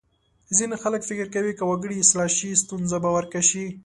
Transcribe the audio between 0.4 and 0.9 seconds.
ځینې